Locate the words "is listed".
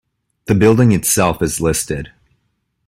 1.43-2.11